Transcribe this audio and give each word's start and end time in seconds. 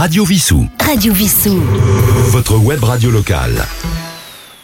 Radio 0.00 0.24
Vissou. 0.24 0.66
Radio 0.82 1.12
Vissou. 1.12 1.60
Votre 2.30 2.56
web 2.56 2.82
radio 2.82 3.10
locale. 3.10 3.66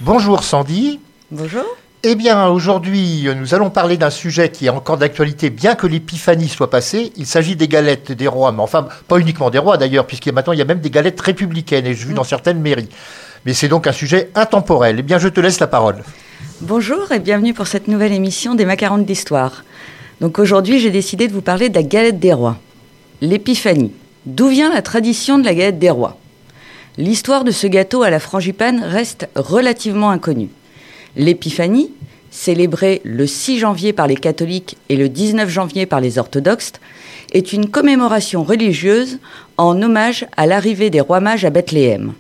Bonjour 0.01 0.43
Sandy. 0.43 0.99
Bonjour. 1.31 1.63
Eh 2.05 2.15
bien, 2.15 2.49
aujourd'hui, 2.49 3.29
nous 3.39 3.55
allons 3.55 3.69
parler 3.69 3.99
d'un 3.99 4.09
sujet 4.09 4.49
qui 4.49 4.65
est 4.65 4.71
encore 4.71 4.97
d'actualité, 4.97 5.51
bien 5.51 5.75
que 5.75 5.87
l'épiphanie 5.87 6.49
soit 6.49 6.71
passée. 6.71 7.13
Il 7.17 7.27
s'agit 7.27 7.55
des 7.55 7.69
galettes 7.69 8.13
des 8.13 8.27
rois, 8.29 8.51
mais 8.51 8.63
enfin, 8.63 8.89
pas 9.09 9.19
uniquement 9.19 9.51
des 9.51 9.59
rois 9.59 9.77
d'ailleurs, 9.77 10.07
puisqu'il 10.07 10.33
maintenant 10.33 10.55
il 10.55 10.59
y 10.59 10.63
a 10.63 10.65
même 10.65 10.81
des 10.81 10.89
galettes 10.89 11.21
républicaines, 11.21 11.85
et 11.85 11.93
je 11.93 12.07
vu 12.07 12.15
dans 12.15 12.25
certaines 12.25 12.63
mairies. 12.63 12.89
Mais 13.45 13.53
c'est 13.53 13.69
donc 13.69 13.87
un 13.87 13.93
sujet 13.93 14.31
intemporel. 14.35 14.97
Eh 15.01 15.03
bien, 15.03 15.19
je 15.19 15.29
te 15.29 15.41
laisse 15.41 15.61
la 15.61 15.67
parole. 15.67 15.97
Bonjour 16.63 17.13
et 17.13 17.19
bienvenue 17.19 17.53
pour 17.53 17.67
cette 17.67 17.89
nouvelle 17.89 18.15
émission 18.15 18.55
des 18.55 18.65
Macarons 18.65 18.97
d'Histoire. 18.97 19.65
Donc 20.23 20.39
aujourd'hui, 20.39 20.81
j'ai 20.81 20.91
décidé 20.91 21.29
de 21.29 21.35
vous 21.35 21.43
parler 21.43 21.69
de 21.69 21.75
la 21.75 21.83
galette 21.83 22.21
des 22.21 22.33
rois. 22.33 22.57
L'épiphanie. 23.21 23.93
D'où 24.27 24.49
vient 24.49 24.73
la 24.73 24.83
tradition 24.83 25.39
de 25.39 25.45
la 25.45 25.55
galette 25.55 25.79
des 25.79 25.91
rois? 25.91 26.19
L'histoire 26.99 27.45
de 27.45 27.53
ce 27.53 27.69
gâteau 27.69 28.03
à 28.03 28.11
la 28.11 28.19
frangipane 28.19 28.83
reste 28.83 29.29
relativement 29.37 30.11
inconnue. 30.11 30.51
L'épiphanie, 31.15 31.93
célébrée 32.33 33.01
le 33.05 33.29
6 33.29 33.61
janvier 33.61 33.93
par 33.93 34.09
les 34.09 34.17
catholiques 34.17 34.79
et 34.89 34.97
le 34.97 35.09
19 35.09 35.49
janvier 35.49 35.87
par 35.87 36.01
les 36.01 36.19
orthodoxes, 36.19 36.73
est 37.33 37.53
une 37.53 37.69
commémoration 37.71 38.43
religieuse 38.43 39.19
en 39.59 39.81
hommage 39.81 40.27
à 40.37 40.47
l'arrivée 40.47 40.91
des 40.91 41.01
rois 41.01 41.21
mages 41.21 41.45
à 41.45 41.51
Bethléem. 41.51 42.13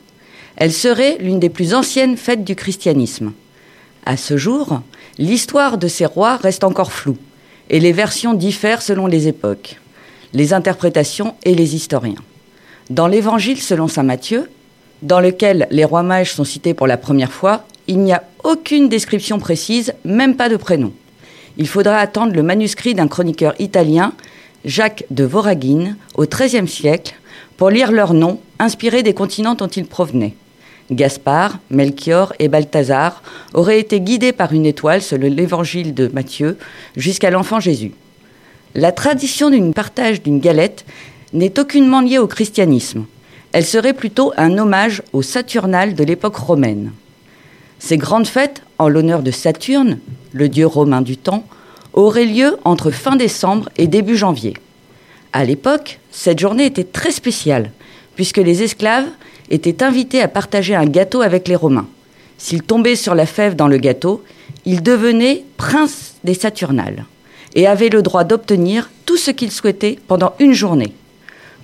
Elle 0.54 0.73
serait 0.73 1.18
l'une 1.18 1.41
des 1.41 1.51
plus 1.51 1.74
anciennes 1.74 2.16
fêtes 2.16 2.45
du 2.45 2.54
christianisme. 2.54 3.32
À 4.04 4.16
ce 4.16 4.37
jour, 4.37 4.80
l'histoire 5.18 5.77
de 5.77 5.88
ces 5.88 6.07
rois 6.07 6.37
reste 6.37 6.62
encore 6.62 6.93
floue 6.93 7.18
et 7.68 7.80
les 7.80 7.93
versions 7.93 8.32
diffèrent 8.32 8.82
selon 8.82 9.09
les 9.09 9.27
époques, 9.27 9.80
les 10.36 10.52
interprétations 10.52 11.34
et 11.45 11.54
les 11.54 11.74
historiens. 11.74 12.22
Dans 12.90 13.08
l'Évangile 13.08 13.58
selon 13.60 13.88
saint 13.88 14.02
Matthieu, 14.02 14.50
dans 15.00 15.18
lequel 15.18 15.66
les 15.70 15.86
rois 15.86 16.02
mages 16.02 16.34
sont 16.34 16.45
cités 16.45 16.74
pour 16.74 16.87
la 16.87 16.98
première 16.98 17.32
fois, 17.32 17.65
il 17.88 18.01
n'y 18.01 18.12
a 18.12 18.23
aucune 18.45 18.90
description 18.90 19.38
précise, 19.38 19.95
même 20.04 20.37
pas 20.37 20.51
de 20.51 20.56
prénom. 20.56 20.93
Il 21.56 21.66
faudra 21.66 21.96
attendre 21.96 22.34
le 22.34 22.43
manuscrit 22.43 22.93
d'un 22.93 23.09
chroniqueur 23.09 23.54
italien, 23.59 24.12
Jacques 24.66 25.04
de 25.10 25.24
Voragine, 25.24 25.96
au 26.16 26.26
XIIIe 26.26 26.68
siècle, 26.68 27.15
pour 27.56 27.71
lire 27.71 27.90
leurs 27.90 28.12
noms 28.12 28.38
inspirés 28.59 29.02
des 29.02 29.15
continents 29.15 29.54
dont 29.54 29.68
ils 29.68 29.87
provenaient. 29.87 30.34
Gaspard, 30.90 31.59
Melchior 31.71 32.34
et 32.38 32.48
Balthazar 32.48 33.23
auraient 33.54 33.80
été 33.80 34.02
guidés 34.02 34.32
par 34.32 34.52
une 34.52 34.66
étoile, 34.66 35.00
selon 35.00 35.28
l'évangile 35.28 35.95
de 35.95 36.09
Matthieu, 36.09 36.59
jusqu'à 36.95 37.30
l'enfant 37.30 37.59
Jésus. 37.59 37.93
La 38.79 38.93
tradition 38.93 39.49
d'une 39.49 39.73
partage 39.73 40.23
d'une 40.23 40.38
galette 40.38 40.85
n'est 41.32 41.59
aucunement 41.59 42.02
liée 42.02 42.19
au 42.19 42.27
christianisme. 42.27 43.07
Elle 43.52 43.65
serait 43.65 43.95
plutôt 43.95 44.35
un 44.37 44.59
hommage 44.59 45.02
au 45.15 45.23
Saturnal 45.23 45.95
de 45.95 46.05
l'époque 46.05 46.37
romaine. 46.37 46.93
Ces 47.79 47.96
grandes 47.96 48.27
fêtes, 48.27 48.60
en 48.77 48.91
l'honneur 48.91 49.23
de 49.23 49.30
Saturne, 49.30 49.99
le 50.35 50.51
dieu 50.51 50.66
romain 50.66 51.01
du 51.01 51.16
temps, 51.16 51.46
auraient 51.95 52.27
lieu 52.27 52.59
entre 52.66 52.91
fin 52.91 53.16
décembre 53.16 53.71
et 53.79 53.87
début 53.87 54.18
janvier. 54.18 54.52
À 55.33 55.46
l'époque, 55.46 55.99
cette 56.11 56.38
journée 56.38 56.66
était 56.66 56.85
très 56.85 57.13
spéciale, 57.13 57.71
puisque 58.15 58.37
les 58.37 58.63
esclaves 58.63 59.09
étaient 59.49 59.83
invités 59.83 60.21
à 60.21 60.29
partager 60.29 60.74
un 60.74 60.85
gâteau 60.85 61.23
avec 61.23 61.49
les 61.49 61.57
Romains. 61.57 61.88
S'ils 62.37 62.63
tombaient 62.63 62.95
sur 62.95 63.15
la 63.15 63.24
fève 63.24 63.57
dans 63.57 63.68
le 63.68 63.79
gâteau, 63.79 64.22
ils 64.66 64.83
devenaient 64.83 65.44
princes 65.56 66.16
des 66.25 66.34
Saturnales 66.34 67.06
et 67.56 67.66
avaient 67.66 67.88
le 67.88 68.03
droit 68.03 68.22
d'obtenir 68.22 68.91
tout 69.06 69.16
ce 69.16 69.32
qu'ils 69.32 69.50
souhaitaient 69.50 69.99
pendant 70.06 70.34
une 70.38 70.53
journée. 70.53 70.93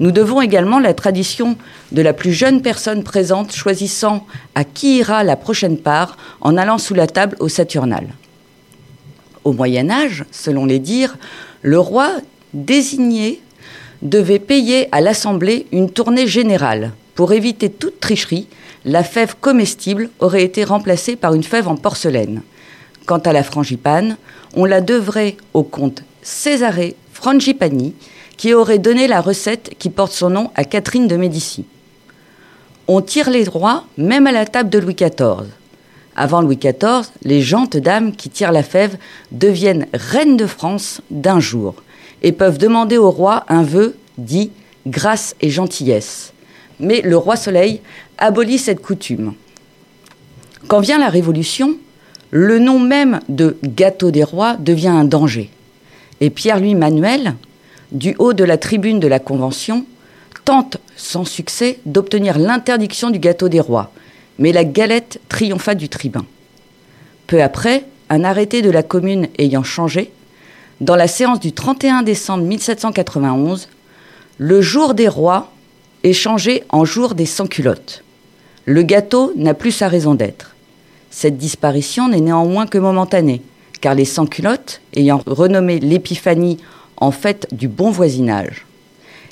Nous 0.01 0.11
devons 0.11 0.41
également 0.41 0.81
la 0.81 0.95
tradition 0.95 1.57
de 1.93 2.03
la 2.03 2.15
plus 2.15 2.33
jeune 2.33 2.63
personne 2.63 3.05
présente 3.05 3.53
choisissant 3.53 4.27
à 4.55 4.65
qui 4.65 4.99
ira 4.99 5.23
la 5.23 5.37
prochaine 5.37 5.79
part 5.79 6.17
en 6.41 6.57
allant 6.57 6.79
sous 6.79 6.95
la 6.95 7.07
table 7.07 7.37
au 7.39 7.49
Saturnal. 7.49 8.09
Au 9.45 9.53
Moyen 9.53 9.91
Âge, 9.91 10.25
selon 10.33 10.65
les 10.65 10.79
dires, 10.79 11.19
le 11.61 11.79
roi 11.79 12.11
désigné 12.55 13.41
devait 14.01 14.39
payer 14.39 14.89
à 14.93 15.01
l'Assemblée 15.01 15.67
une 15.73 15.91
tournée 15.91 16.27
générale. 16.27 16.93
Pour 17.15 17.33
éviter 17.33 17.71
toute 17.71 18.01
tricherie, 18.01 18.49
la 18.85 19.05
fève 19.05 19.37
comestible 19.41 20.11
aurait 20.21 20.43
été 20.43 20.65
remplacée 20.65 21.17
par 21.17 21.35
une 21.35 21.45
fève 21.45 21.69
en 21.69 21.77
porcelaine. 21.77 22.43
Quant 23.07 23.19
à 23.19 23.33
la 23.33 23.43
frangipane, 23.43 24.17
on 24.55 24.65
la 24.65 24.81
devrait 24.81 25.37
au 25.55 25.63
comte 25.63 26.05
Césaré 26.23 26.95
Frangipani, 27.13 27.95
qui 28.37 28.55
aurait 28.55 28.79
donné 28.79 29.07
la 29.07 29.21
recette 29.21 29.75
qui 29.79 29.91
porte 29.91 30.13
son 30.13 30.31
nom 30.31 30.51
à 30.55 30.65
Catherine 30.65 31.09
de 31.09 31.17
Médicis. 31.17 31.67
On 32.89 33.01
tire 33.01 33.31
les 33.31 33.45
rois 33.45 33.85
même 33.97 34.27
à 34.27 34.33
la 34.33 34.47
table 34.47 34.71
de 34.71 34.79
Louis 34.79 34.95
XIV. 34.95 35.49
Avant 36.15 36.43
Louis 36.43 36.57
XIV, 36.59 37.11
les 37.23 37.41
gentes 37.41 37.77
dames 37.77 38.15
qui 38.15 38.29
tirent 38.29 38.53
la 38.53 38.63
fève 38.63 38.97
deviennent 39.31 39.87
reines 39.95 40.37
de 40.37 40.47
France 40.47 41.01
d'un 41.11 41.41
jour 41.41 41.75
et 42.23 42.33
peuvent 42.33 42.59
demander 42.59 42.99
au 42.99 43.11
roi 43.11 43.45
un 43.49 43.63
vœu 43.63 43.97
dit 44.19 44.51
grâce 44.87 45.35
et 45.41 45.51
gentillesse. 45.51 46.33
Mais 46.81 47.01
le 47.01 47.17
roi 47.17 47.37
Soleil 47.37 47.81
abolit 48.19 48.59
cette 48.59 48.83
coutume. 48.83 49.35
Quand 50.69 50.81
vient 50.81 50.99
la 50.99 51.09
Révolution, 51.09 51.77
le 52.33 52.59
nom 52.59 52.81
même 52.81 53.21
de 53.29 53.59
gâteau 53.63 54.11
des 54.11 54.25
rois 54.25 54.57
devient 54.57 54.89
un 54.89 55.05
danger. 55.05 55.51
Et 56.21 56.31
Pierre-Louis 56.31 56.75
Manuel, 56.75 57.35
du 57.93 58.17
haut 58.19 58.33
de 58.33 58.43
la 58.43 58.57
tribune 58.57 59.01
de 59.01 59.07
la 59.07 59.19
Convention, 59.19 59.85
tente 60.47 60.79
sans 60.97 61.27
succès 61.27 61.79
d'obtenir 61.85 62.39
l'interdiction 62.39 63.11
du 63.11 63.19
gâteau 63.19 63.51
des 63.51 63.61
rois, 63.61 63.93
mais 64.39 64.51
la 64.51 64.65
galette 64.65 65.21
triompha 65.29 65.75
du 65.75 65.91
tribun. 65.91 66.25
Peu 67.27 67.43
après, 67.43 67.85
un 68.09 68.25
arrêté 68.25 68.63
de 68.63 68.71
la 68.71 68.83
commune 68.83 69.29
ayant 69.39 69.63
changé, 69.63 70.11
dans 70.81 70.97
la 70.97 71.09
séance 71.09 71.39
du 71.39 71.53
31 71.53 72.03
décembre 72.03 72.45
1791, 72.45 73.69
le 74.39 74.61
jour 74.63 74.95
des 74.95 75.07
rois 75.07 75.53
est 76.03 76.15
changé 76.15 76.65
en 76.71 76.87
jour 76.87 77.15
des 77.15 77.27
sans-culottes. 77.27 78.03
Le 78.65 78.83
gâteau 78.83 79.33
n'a 79.37 79.53
plus 79.53 79.71
sa 79.71 79.89
raison 79.89 80.15
d'être. 80.15 80.52
Cette 81.13 81.37
disparition 81.37 82.09
n'est 82.09 82.23
néanmoins 82.23 82.67
que 82.67 82.79
momentanée, 82.79 83.43
car 83.83 83.95
les 83.95 84.07
sans-culottes, 84.07 84.81
ayant 84.97 85.21
renommé 85.27 85.79
l'épiphanie 85.79 86.57
en 86.97 87.11
fête 87.11 87.47
du 87.53 87.69
bon 87.69 87.91
voisinage, 87.91 88.65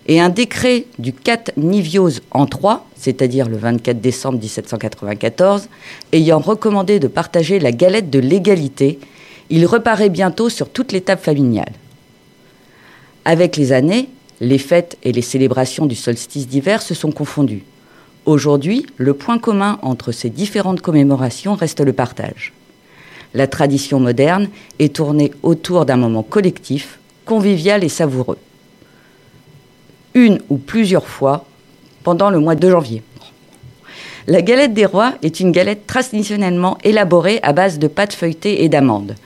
et 0.07 0.21
un 0.21 0.29
décret 0.29 0.85
du 0.99 1.15
4 1.15 1.53
Nivios 1.57 2.21
en 2.33 2.45
3, 2.45 2.87
c'est-à-dire 2.97 3.49
le 3.49 3.57
24 3.57 3.99
décembre 3.99 4.39
1794, 4.39 5.69
ayant 6.13 6.39
recommandé 6.39 7.01
de 7.01 7.09
partager 7.09 7.59
la 7.59 7.73
galette 7.73 8.11
de 8.11 8.19
l'égalité, 8.19 8.99
il 9.49 9.65
reparaît 9.65 10.11
bientôt 10.11 10.51
sur 10.51 10.69
toute 10.69 10.93
l'étape 10.93 11.25
familiale. 11.25 11.73
Avec 13.25 13.57
les 13.57 13.73
années, 13.73 14.11
les 14.41 14.59
fêtes 14.59 14.99
et 15.03 15.13
les 15.13 15.23
célébrations 15.23 15.87
du 15.87 15.97
solstice 15.97 16.47
d'hiver 16.47 16.83
se 16.83 16.95
sont 16.95 17.11
confondues. 17.11 17.65
Aujourd'hui, 18.31 18.87
le 18.97 19.13
point 19.13 19.41
commun 19.41 19.81
entre 19.83 20.13
ces 20.13 20.31
différentes 20.31 20.81
commémorations 20.81 21.57
reste 21.57 21.81
le 21.81 21.93
partage. 21.93 22.53
La 23.35 23.49
tradition 23.49 23.99
moderne 23.99 24.47
est 24.79 24.95
tournée 24.95 25.33
autour 25.43 25.85
d'un 25.85 25.97
moment 25.97 26.23
collectif, 26.23 27.01
convivial 27.25 27.83
et 27.83 27.89
savoureux. 27.89 28.39
Une 30.15 30.39
ou 30.49 30.59
plusieurs 30.59 31.09
fois 31.09 31.45
pendant 32.05 32.31
le 32.31 32.39
mois 32.39 32.55
de 32.55 32.71
janvier. 32.71 33.03
La 34.29 34.43
galette 34.43 34.75
des 34.75 34.87
rois 34.87 35.15
est 35.25 35.41
une 35.41 35.51
galette 35.51 35.89
traditionnellement 35.89 36.79
élaborée 36.85 37.41
à 37.43 37.53
base 37.53 37.81
de 37.81 37.89
pâte 37.89 38.13
feuilletée 38.13 38.63
et 38.63 38.69
d'amandes, 38.69 39.17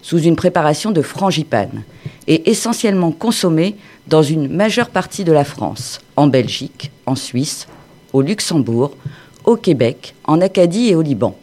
sous 0.00 0.20
une 0.20 0.36
préparation 0.36 0.90
de 0.90 1.02
frangipane, 1.02 1.82
et 2.26 2.48
essentiellement 2.50 3.12
consommée 3.12 3.76
dans 4.06 4.22
une 4.22 4.48
majeure 4.48 4.88
partie 4.88 5.24
de 5.24 5.32
la 5.32 5.44
France, 5.44 6.00
en 6.16 6.28
Belgique, 6.28 6.92
en 7.04 7.14
Suisse, 7.14 7.66
au 8.14 8.22
Luxembourg, 8.22 8.96
au 9.44 9.56
Québec, 9.56 10.14
en 10.24 10.40
Acadie 10.40 10.88
et 10.88 10.94
au 10.94 11.02
Liban. 11.02 11.36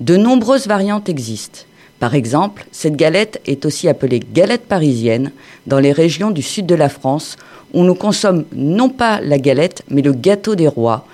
De 0.00 0.16
nombreuses 0.16 0.66
variantes 0.66 1.08
existent. 1.08 1.60
Par 2.00 2.14
exemple, 2.14 2.66
cette 2.72 2.96
galette 2.96 3.40
est 3.46 3.66
aussi 3.66 3.86
appelée 3.86 4.18
galette 4.18 4.66
parisienne 4.66 5.30
dans 5.66 5.78
les 5.78 5.92
régions 5.92 6.30
du 6.30 6.42
sud 6.42 6.64
de 6.64 6.74
la 6.74 6.88
France 6.88 7.36
où 7.74 7.84
nous 7.84 7.94
consomme 7.94 8.46
non 8.52 8.88
pas 8.88 9.20
la 9.20 9.38
galette 9.38 9.84
mais 9.90 10.00
le 10.00 10.12
gâteau 10.12 10.54
des 10.54 10.66
rois 10.66 11.04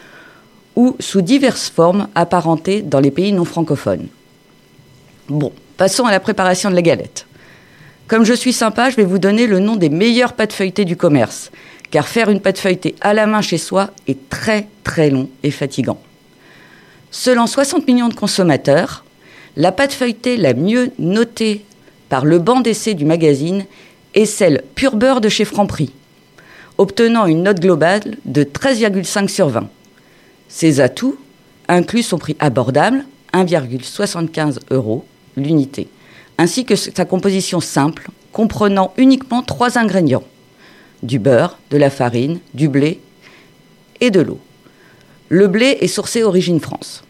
ou 0.76 0.94
sous 1.00 1.20
diverses 1.20 1.68
formes 1.68 2.06
apparentées 2.14 2.82
dans 2.82 3.00
les 3.00 3.10
pays 3.10 3.32
non 3.32 3.44
francophones. 3.44 4.06
Bon, 5.28 5.52
passons 5.76 6.04
à 6.04 6.12
la 6.12 6.20
préparation 6.20 6.70
de 6.70 6.76
la 6.76 6.82
galette. 6.82 7.26
Comme 8.06 8.24
je 8.24 8.34
suis 8.34 8.52
sympa, 8.52 8.88
je 8.88 8.96
vais 8.96 9.04
vous 9.04 9.18
donner 9.18 9.48
le 9.48 9.58
nom 9.58 9.74
des 9.74 9.88
meilleures 9.88 10.34
pâtes 10.34 10.52
feuilletées 10.52 10.84
du 10.84 10.96
commerce, 10.96 11.50
car 11.90 12.08
faire 12.08 12.30
une 12.30 12.40
pâte 12.40 12.58
feuilletée 12.58 12.94
à 13.00 13.14
la 13.14 13.26
main 13.26 13.42
chez 13.42 13.58
soi 13.58 13.90
est 14.06 14.28
très 14.28 14.68
très 14.84 15.10
long 15.10 15.28
et 15.42 15.50
fatigant. 15.50 16.00
Selon 17.10 17.46
60 17.46 17.86
millions 17.86 18.08
de 18.08 18.14
consommateurs, 18.14 19.04
la 19.56 19.72
pâte 19.72 19.92
feuilletée 19.92 20.36
la 20.36 20.54
mieux 20.54 20.92
notée 20.98 21.64
par 22.08 22.24
le 22.24 22.38
banc 22.38 22.60
d'essai 22.60 22.94
du 22.94 23.04
magazine 23.04 23.64
est 24.14 24.26
celle 24.26 24.62
pur 24.74 24.96
beurre 24.96 25.20
de 25.20 25.28
chez 25.28 25.44
Franprix. 25.44 25.90
obtenant 26.78 27.24
une 27.24 27.44
note 27.44 27.60
globale 27.60 28.18
de 28.26 28.44
13,5 28.44 29.28
sur 29.28 29.48
20. 29.48 29.68
Ses 30.48 30.80
atouts 30.80 31.16
incluent 31.68 32.02
son 32.02 32.18
prix 32.18 32.36
abordable, 32.38 33.06
1,75 33.32 34.58
euros 34.70 35.06
l'unité, 35.38 35.88
ainsi 36.36 36.66
que 36.66 36.76
sa 36.76 37.06
composition 37.06 37.60
simple, 37.60 38.10
comprenant 38.32 38.92
uniquement 38.98 39.42
trois 39.42 39.78
ingrédients 39.78 40.24
du 41.06 41.18
beurre, 41.18 41.58
de 41.70 41.76
la 41.76 41.90
farine, 41.90 42.40
du 42.54 42.68
blé 42.68 43.00
et 44.00 44.10
de 44.10 44.20
l'eau. 44.20 44.40
Le 45.28 45.48
blé 45.48 45.78
est 45.80 45.88
sourcé 45.88 46.22
Origine 46.22 46.60
France. 46.60 47.02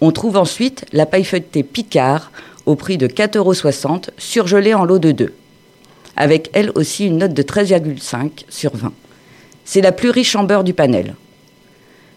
On 0.00 0.10
trouve 0.10 0.36
ensuite 0.36 0.84
la 0.92 1.06
paille 1.06 1.24
feuilletée 1.24 1.62
Picard 1.62 2.32
au 2.66 2.74
prix 2.74 2.98
de 2.98 3.06
4,60 3.06 3.36
euros, 3.38 4.00
surgelée 4.18 4.74
en 4.74 4.84
lot 4.84 4.98
de 4.98 5.12
2, 5.12 5.32
avec 6.16 6.50
elle 6.52 6.72
aussi 6.74 7.06
une 7.06 7.18
note 7.18 7.34
de 7.34 7.42
13,5 7.42 8.44
sur 8.48 8.74
20. 8.76 8.92
C'est 9.64 9.80
la 9.80 9.92
plus 9.92 10.10
riche 10.10 10.36
en 10.36 10.44
beurre 10.44 10.64
du 10.64 10.74
panel. 10.74 11.14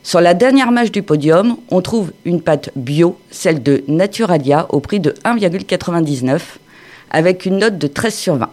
Sur 0.04 0.22
la 0.22 0.34
dernière 0.34 0.72
mâche 0.72 0.92
du 0.92 1.04
podium, 1.04 1.58
on 1.70 1.82
trouve 1.82 2.14
une 2.24 2.42
pâte 2.42 2.70
bio, 2.76 3.18
celle 3.30 3.62
de 3.62 3.84
Naturalia, 3.88 4.66
au 4.70 4.80
prix 4.80 5.00
de 5.00 5.12
1,99, 5.26 6.40
avec 7.12 7.46
une 7.46 7.58
note 7.58 7.78
de 7.78 7.88
13 7.88 8.16
sur 8.16 8.36
20. 8.36 8.50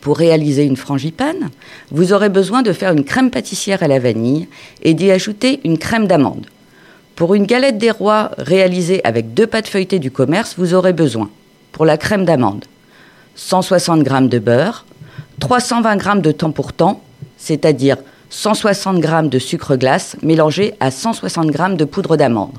Pour 0.00 0.16
réaliser 0.16 0.64
une 0.64 0.76
frangipane, 0.76 1.50
vous 1.90 2.12
aurez 2.12 2.30
besoin 2.30 2.62
de 2.62 2.72
faire 2.72 2.92
une 2.92 3.04
crème 3.04 3.30
pâtissière 3.30 3.82
à 3.82 3.88
la 3.88 3.98
vanille 3.98 4.48
et 4.82 4.94
d'y 4.94 5.10
ajouter 5.10 5.60
une 5.64 5.76
crème 5.76 6.06
d'amande. 6.06 6.46
Pour 7.16 7.34
une 7.34 7.44
galette 7.44 7.76
des 7.76 7.90
rois 7.90 8.30
réalisée 8.38 9.02
avec 9.04 9.34
deux 9.34 9.46
pâtes 9.46 9.68
feuilletées 9.68 9.98
du 9.98 10.10
commerce, 10.10 10.54
vous 10.56 10.72
aurez 10.72 10.94
besoin, 10.94 11.28
pour 11.72 11.84
la 11.84 11.98
crème 11.98 12.24
d'amande, 12.24 12.64
160 13.34 14.08
g 14.08 14.28
de 14.28 14.38
beurre, 14.38 14.86
320 15.38 16.02
g 16.02 16.20
de 16.22 16.32
temps 16.32 16.50
pour 16.50 16.72
temps, 16.72 17.02
c'est-à-dire 17.36 17.98
160 18.30 19.02
g 19.02 19.28
de 19.28 19.38
sucre 19.38 19.76
glace 19.76 20.16
mélangé 20.22 20.72
à 20.80 20.90
160 20.90 21.52
g 21.54 21.76
de 21.76 21.84
poudre 21.84 22.16
d'amande, 22.16 22.56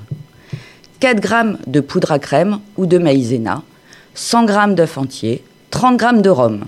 4 1.00 1.28
g 1.28 1.58
de 1.66 1.80
poudre 1.80 2.12
à 2.12 2.20
crème 2.20 2.60
ou 2.78 2.86
de 2.86 3.00
maïzena, 3.00 3.64
100 4.14 4.48
g 4.48 4.76
d'œufs 4.76 4.98
entiers, 5.00 5.44
30 5.72 6.00
g 6.00 6.22
de 6.22 6.30
rhum. 6.30 6.66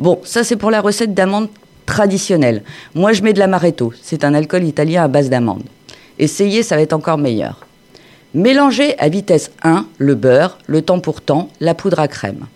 Bon, 0.00 0.18
ça 0.24 0.44
c'est 0.44 0.56
pour 0.56 0.70
la 0.70 0.80
recette 0.80 1.12
d'amande 1.12 1.50
traditionnelle. 1.84 2.62
Moi 2.94 3.12
je 3.12 3.22
mets 3.22 3.34
de 3.34 3.38
l'amaretto, 3.38 3.92
c'est 4.00 4.24
un 4.24 4.32
alcool 4.32 4.64
italien 4.64 5.04
à 5.04 5.08
base 5.08 5.28
d'amande. 5.28 5.62
Essayez, 6.18 6.62
ça 6.62 6.74
va 6.76 6.80
être 6.80 6.94
encore 6.94 7.18
meilleur. 7.18 7.66
Mélangez 8.32 8.98
à 8.98 9.10
vitesse 9.10 9.50
1 9.62 9.86
le 9.98 10.14
beurre, 10.14 10.56
le 10.68 10.80
temps 10.80 11.00
pour 11.00 11.20
temps, 11.20 11.50
la 11.60 11.74
poudre 11.74 12.00
à 12.00 12.08
crème. 12.08 12.46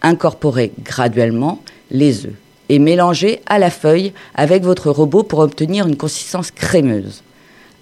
Incorporez 0.00 0.72
graduellement 0.82 1.60
les 1.90 2.24
œufs 2.24 2.32
et 2.70 2.78
mélangez 2.78 3.42
à 3.44 3.58
la 3.58 3.68
feuille 3.68 4.14
avec 4.34 4.62
votre 4.62 4.90
robot 4.90 5.22
pour 5.22 5.40
obtenir 5.40 5.86
une 5.86 5.98
consistance 5.98 6.50
crémeuse. 6.50 7.22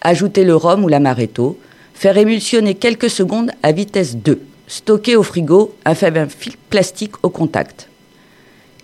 Ajoutez 0.00 0.42
le 0.42 0.56
rhum 0.56 0.82
ou 0.82 0.88
l'amaretto, 0.88 1.56
faire 1.94 2.18
émulsionner 2.18 2.74
quelques 2.74 3.10
secondes 3.10 3.52
à 3.62 3.70
vitesse 3.70 4.16
2. 4.16 4.40
Stocker 4.66 5.14
au 5.14 5.22
frigo 5.22 5.76
un 5.84 5.94
fil 5.94 6.56
plastique 6.68 7.12
au 7.22 7.30
contact. 7.30 7.87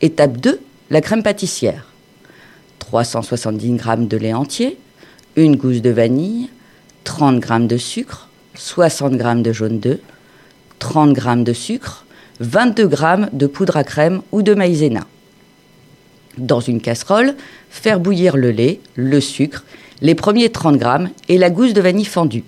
Étape 0.04 0.36
2, 0.36 0.60
la 0.90 1.00
crème 1.00 1.22
pâtissière. 1.22 1.86
370 2.80 3.78
g 3.78 3.96
de 4.00 4.16
lait 4.18 4.34
entier, 4.34 4.76
une 5.34 5.56
gousse 5.56 5.80
de 5.80 5.88
vanille, 5.88 6.50
30 7.04 7.42
g 7.42 7.66
de 7.66 7.78
sucre, 7.78 8.28
60 8.54 9.14
g 9.14 9.42
de 9.42 9.52
jaune 9.54 9.78
d'œuf, 9.80 10.00
30 10.78 11.18
g 11.18 11.42
de 11.42 11.52
sucre, 11.54 12.04
22 12.40 12.90
g 12.90 13.16
de 13.32 13.46
poudre 13.46 13.78
à 13.78 13.82
crème 13.82 14.20
ou 14.30 14.42
de 14.42 14.52
maïzena. 14.52 15.06
Dans 16.36 16.60
une 16.60 16.82
casserole, 16.82 17.34
faire 17.70 17.98
bouillir 17.98 18.36
le 18.36 18.50
lait, 18.50 18.80
le 18.96 19.22
sucre, 19.22 19.64
les 20.02 20.14
premiers 20.14 20.52
30 20.52 20.82
g 20.82 20.88
et 21.30 21.38
la 21.38 21.48
gousse 21.48 21.72
de 21.72 21.80
vanille 21.80 22.04
fendue. 22.04 22.44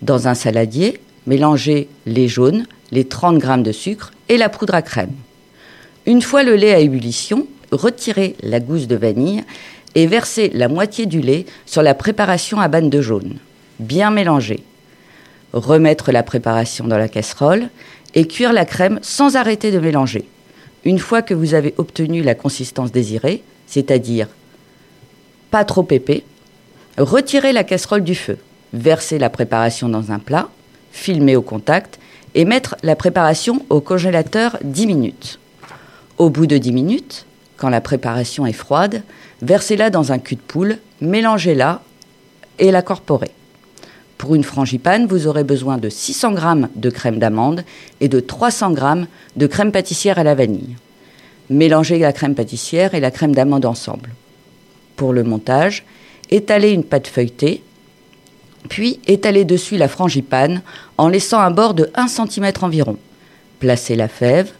Dans 0.00 0.28
un 0.28 0.34
saladier, 0.34 0.98
mélanger 1.26 1.90
les 2.06 2.26
jaunes, 2.26 2.64
les 2.90 3.04
30 3.04 3.38
g 3.38 3.62
de 3.64 3.72
sucre 3.72 4.12
et 4.30 4.38
la 4.38 4.48
poudre 4.48 4.74
à 4.74 4.80
crème. 4.80 5.12
Une 6.10 6.22
fois 6.22 6.42
le 6.42 6.56
lait 6.56 6.74
à 6.74 6.80
ébullition, 6.80 7.46
retirez 7.70 8.34
la 8.42 8.58
gousse 8.58 8.88
de 8.88 8.96
vanille 8.96 9.44
et 9.94 10.08
versez 10.08 10.50
la 10.52 10.66
moitié 10.66 11.06
du 11.06 11.20
lait 11.20 11.46
sur 11.66 11.84
la 11.84 11.94
préparation 11.94 12.58
à 12.58 12.66
banne 12.66 12.90
de 12.90 13.00
jaune. 13.00 13.36
Bien 13.78 14.10
mélanger. 14.10 14.64
Remettre 15.52 16.10
la 16.10 16.24
préparation 16.24 16.88
dans 16.88 16.98
la 16.98 17.06
casserole 17.06 17.68
et 18.16 18.26
cuire 18.26 18.52
la 18.52 18.64
crème 18.64 18.98
sans 19.02 19.36
arrêter 19.36 19.70
de 19.70 19.78
mélanger. 19.78 20.24
Une 20.84 20.98
fois 20.98 21.22
que 21.22 21.32
vous 21.32 21.54
avez 21.54 21.74
obtenu 21.78 22.22
la 22.22 22.34
consistance 22.34 22.90
désirée, 22.90 23.44
c'est-à-dire 23.68 24.26
pas 25.52 25.64
trop 25.64 25.86
épais, 25.92 26.24
retirez 26.98 27.52
la 27.52 27.62
casserole 27.62 28.02
du 28.02 28.16
feu, 28.16 28.38
versez 28.72 29.20
la 29.20 29.30
préparation 29.30 29.88
dans 29.88 30.10
un 30.10 30.18
plat, 30.18 30.48
filmer 30.90 31.36
au 31.36 31.42
contact 31.42 32.00
et 32.34 32.44
mettre 32.44 32.74
la 32.82 32.96
préparation 32.96 33.64
au 33.70 33.80
congélateur 33.80 34.58
10 34.64 34.86
minutes. 34.88 35.38
Au 36.20 36.28
bout 36.28 36.46
de 36.46 36.58
10 36.58 36.72
minutes, 36.72 37.24
quand 37.56 37.70
la 37.70 37.80
préparation 37.80 38.44
est 38.44 38.52
froide, 38.52 39.04
versez-la 39.40 39.88
dans 39.88 40.12
un 40.12 40.18
cul 40.18 40.34
de 40.34 40.42
poule, 40.42 40.76
mélangez-la 41.00 41.80
et 42.58 42.70
la 42.70 42.82
corporez. 42.82 43.30
Pour 44.18 44.34
une 44.34 44.44
frangipane, 44.44 45.06
vous 45.06 45.26
aurez 45.26 45.44
besoin 45.44 45.78
de 45.78 45.88
600 45.88 46.36
g 46.36 46.68
de 46.76 46.90
crème 46.90 47.18
d'amande 47.18 47.64
et 48.02 48.08
de 48.08 48.20
300 48.20 48.76
g 48.76 49.06
de 49.36 49.46
crème 49.46 49.72
pâtissière 49.72 50.18
à 50.18 50.22
la 50.22 50.34
vanille. 50.34 50.76
Mélangez 51.48 51.98
la 51.98 52.12
crème 52.12 52.34
pâtissière 52.34 52.92
et 52.92 53.00
la 53.00 53.10
crème 53.10 53.34
d'amande 53.34 53.64
ensemble. 53.64 54.10
Pour 54.96 55.14
le 55.14 55.24
montage, 55.24 55.86
étalez 56.28 56.72
une 56.72 56.84
pâte 56.84 57.06
feuilletée, 57.06 57.62
puis 58.68 59.00
étalez 59.06 59.46
dessus 59.46 59.78
la 59.78 59.88
frangipane 59.88 60.60
en 60.98 61.08
laissant 61.08 61.40
un 61.40 61.50
bord 61.50 61.72
de 61.72 61.88
1 61.94 62.08
cm 62.08 62.52
environ. 62.60 62.98
Placez 63.58 63.96
la 63.96 64.08
fève. 64.08 64.52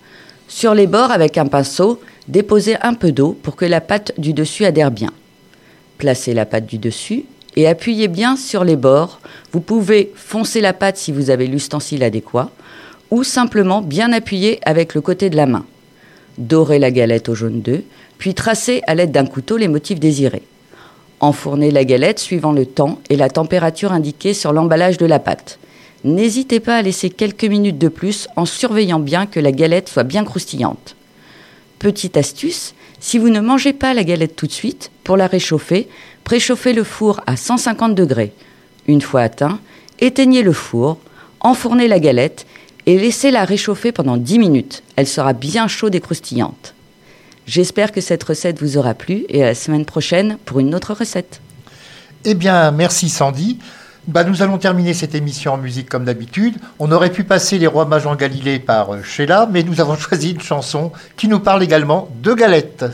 Sur 0.50 0.75
les 0.75 0.87
bords, 0.87 1.11
avec 1.11 1.38
un 1.38 1.47
pinceau, 1.47 2.00
Déposez 2.31 2.76
un 2.82 2.94
peu 2.94 3.11
d'eau 3.11 3.37
pour 3.43 3.56
que 3.56 3.64
la 3.64 3.81
pâte 3.81 4.12
du 4.17 4.32
dessus 4.32 4.64
adhère 4.64 4.93
bien. 4.93 5.11
Placez 5.99 6.32
la 6.32 6.47
pâte 6.47 6.67
du 6.67 6.79
dessus 6.79 7.25
et 7.56 7.67
appuyez 7.67 8.06
bien 8.06 8.37
sur 8.37 8.62
les 8.62 8.76
bords. 8.76 9.19
Vous 9.50 9.61
pouvez 9.61 10.12
foncer 10.14 10.61
la 10.61 10.73
pâte 10.73 10.97
si 10.97 11.11
vous 11.11 11.31
avez 11.31 11.49
l'ustensile 11.49 12.05
adéquat 12.05 12.50
ou 13.11 13.25
simplement 13.25 13.82
bien 13.82 14.12
appuyer 14.12 14.61
avec 14.64 14.94
le 14.94 15.00
côté 15.00 15.29
de 15.29 15.35
la 15.35 15.47
main. 15.47 15.67
Dorez 16.38 16.79
la 16.79 16.93
galette 16.93 17.29
au 17.29 17.35
jaune 17.35 17.62
d'œuf, 17.62 17.82
puis 18.19 18.35
tracez 18.35 18.81
à 18.87 18.94
l'aide 18.94 19.11
d'un 19.11 19.26
couteau 19.26 19.56
les 19.56 19.67
motifs 19.67 19.99
désirés. 19.99 20.44
Enfournez 21.19 21.73
la 21.73 21.85
galette 21.85 22.20
suivant 22.20 22.52
le 22.52 22.64
temps 22.64 23.00
et 23.11 23.17
la 23.17 23.29
température 23.29 23.90
indiquée 23.90 24.35
sur 24.35 24.52
l'emballage 24.52 24.99
de 24.99 25.07
la 25.07 25.19
pâte. 25.19 25.59
N'hésitez 26.04 26.61
pas 26.61 26.76
à 26.76 26.83
laisser 26.83 27.11
quelques 27.11 27.45
minutes 27.45 27.78
de 27.78 27.88
plus 27.88 28.28
en 28.37 28.47
surveillant 28.47 29.00
bien 29.00 29.26
que 29.26 29.40
la 29.40 29.52
galette 29.52 29.88
soit 29.88 30.02
bien 30.02 30.25
croustillante. 30.25 30.97
Petite 31.78 32.16
astuce, 32.16 32.75
si 33.00 33.19
vous 33.19 33.28
ne 33.28 33.40
mangez 33.40 33.73
pas 33.73 33.95
la 33.95 34.04
galette 34.04 34.37
tout 34.37 34.47
de 34.47 34.52
suite, 34.52 34.90
pour 35.04 35.16
la 35.16 35.26
réchauffer, 35.26 35.88
préchauffez 36.25 36.73
le 36.73 36.85
four 36.85 37.21
à 37.26 37.37
150 37.37 37.95
degrés. 37.95 38.33
Une 38.87 39.00
fois 39.02 39.23
atteint, 39.23 39.61
éteignez 39.99 40.42
le 40.42 40.52
four, 40.52 40.99
enfournez 41.40 41.88
la 41.88 41.99
galette 41.99 42.47
et 42.87 42.99
laissez-la 42.99 43.45
réchauffer 43.45 43.92
pendant 43.92 44.16
10 44.16 44.38
minutes. 44.38 44.83
Elle 44.97 45.07
sera 45.07 45.33
bien 45.33 45.69
chaude 45.69 45.95
et 45.95 46.00
croustillante. 46.00 46.75
J'espère 47.47 47.92
que 47.92 48.00
cette 48.00 48.23
recette 48.23 48.61
vous 48.61 48.78
aura 48.78 48.95
plu 48.95 49.25
et 49.28 49.42
à 49.42 49.47
la 49.47 49.54
semaine 49.54 49.85
prochaine 49.85 50.38
pour 50.45 50.61
une 50.61 50.75
autre 50.75 50.95
recette. 50.95 51.40
Eh 52.25 52.35
bien, 52.35 52.71
merci 52.71 53.09
Sandy. 53.09 53.59
Bah, 54.09 54.25
nous 54.25 54.42
allons 54.42 54.59
terminer 54.59 54.95
cette 54.95 55.14
émission 55.14 55.54
en 55.54 55.59
musique 55.59 55.88
comme 55.88 56.04
d'habitude. 56.04 56.57
On 56.78 56.90
aurait 56.90 57.11
pu 57.11 57.25
passer 57.25 57.59
Les 57.59 57.66
Rois 57.66 57.85
Mages 57.85 58.07
en 58.07 58.16
Galilée 58.16 58.59
par 58.59 58.95
euh, 58.95 59.02
Sheila, 59.02 59.49
mais 59.50 59.62
nous 59.62 59.80
avons 59.80 59.97
choisi 59.99 60.33
une 60.33 60.40
chanson 60.40 60.90
qui 61.16 61.28
nous 61.28 61.40
parle 61.40 61.62
également 61.62 62.09
de 62.23 62.33
galettes. 62.33 62.85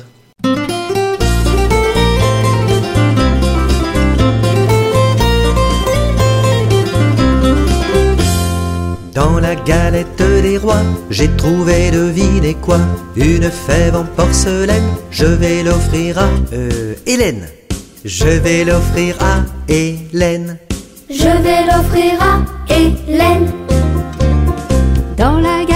Dans 9.15 9.41
la 9.41 9.55
galette 9.55 10.17
des 10.43 10.59
rois, 10.59 10.83
j'ai 11.09 11.29
trouvé 11.37 11.91
de 11.91 12.53
quoi? 12.61 12.79
Une 13.17 13.51
fève 13.51 13.97
en 13.97 14.05
porcelaine, 14.05 14.85
je 15.11 15.25
vais 15.25 15.63
l'offrir 15.63 16.19
à 16.19 16.29
euh, 16.53 16.95
Hélène. 17.07 17.47
Je 18.05 18.27
vais 18.27 18.65
l'offrir 18.65 19.17
à 19.23 19.43
Hélène. 19.73 20.59
Je 21.09 21.29
vais 21.43 21.65
l'offrir 21.67 22.21
à 22.21 22.73
Hélène. 22.73 23.53
Dans 25.17 25.39
la 25.39 25.65
galette 25.65 25.75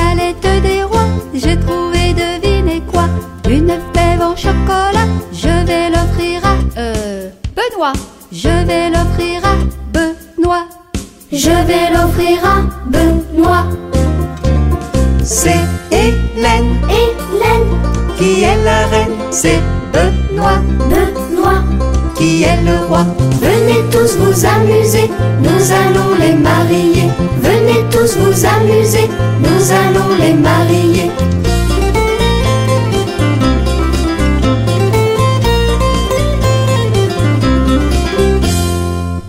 tous 24.10 24.18
vous 24.18 24.46
amuser, 24.46 25.10
nous 25.40 25.72
allons 25.72 26.14
les 26.18 26.34
marier. 26.34 27.08
Venez 27.42 27.84
tous 27.90 28.16
vous 28.16 28.46
amuser, 28.46 29.08
nous 29.38 29.72
allons 29.72 30.16
les 30.18 30.34
marier. 30.34 31.10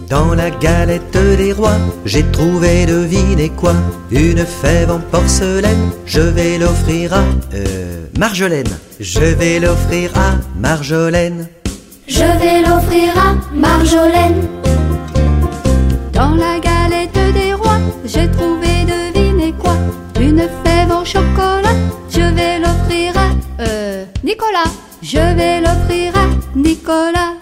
Dans 0.09 0.33
la 0.35 0.49
galette 0.49 1.11
des 1.37 1.53
rois, 1.53 1.79
j'ai 2.05 2.23
trouvé, 2.31 2.85
devinez 2.85 3.49
quoi? 3.49 3.73
Une 4.11 4.45
fève 4.45 4.91
en 4.91 4.99
porcelaine, 4.99 5.91
je 6.05 6.21
vais 6.21 6.57
l'offrir 6.57 7.13
à... 7.13 7.23
Euh, 7.53 8.05
Marjolaine. 8.17 8.67
Je 8.99 9.21
vais 9.21 9.59
l'offrir 9.59 10.11
à 10.15 10.33
Marjolaine. 10.59 11.47
Je 12.07 12.19
vais 12.19 12.61
l'offrir 12.61 13.09
à 13.17 13.55
Marjolaine. 13.55 14.60
Dans 16.21 16.35
la 16.35 16.59
galette 16.59 17.17
des 17.33 17.51
rois, 17.55 17.79
j'ai 18.05 18.29
trouvé, 18.29 18.67
devinez 18.85 19.53
quoi 19.53 19.73
Une 20.19 20.47
fève 20.63 20.91
en 20.91 21.03
chocolat, 21.03 21.73
je 22.11 22.21
vais 22.35 22.59
l'offrir 22.59 23.11
à... 23.17 23.29
Euh, 23.63 24.05
Nicolas. 24.23 24.69
Je 25.01 25.17
vais 25.17 25.61
l'offrir 25.61 26.13
à 26.15 26.27
Nicolas. 26.55 27.33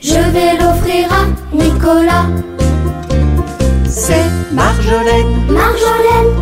Je 0.00 0.22
vais 0.34 0.54
l'offrir 0.58 1.12
à 1.12 1.24
Nicolas. 1.54 2.24
C'est 3.86 4.30
Marjolaine 4.50 5.34
Marjolaine, 5.50 6.32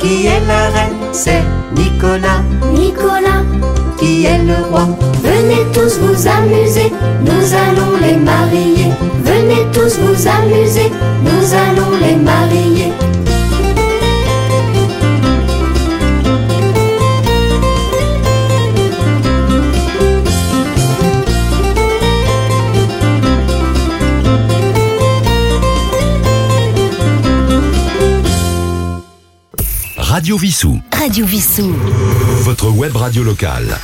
qui 0.00 0.26
est 0.26 0.46
la 0.46 0.68
reine. 0.74 0.98
C'est 1.12 1.44
Nicolas 1.74 2.42
Nicolas. 2.74 3.42
qui 3.98 4.26
est 4.26 4.42
le 4.44 4.58
roi? 4.68 4.86
Venez 5.22 5.64
tous 5.72 5.98
vous 5.98 6.28
amuser, 6.28 6.92
nous 7.24 7.46
allons 7.64 7.96
les 8.02 8.16
marier. 8.18 8.92
Venez 9.24 9.66
tous 9.72 9.98
vous 9.98 10.28
amuser, 10.28 10.90
nous 11.22 11.54
allons 11.54 11.96
les 12.00 12.16
marier. 12.16 12.92
Radio 29.96 30.36
Vissou. 30.36 30.80
Radio 30.92 31.26
Vissou. 31.26 31.74
Votre 32.42 32.68
web 32.68 32.94
radio 32.94 33.24
locale. 33.24 33.78